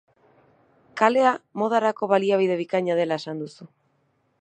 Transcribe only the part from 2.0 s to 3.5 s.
baliabide bikaina dela esan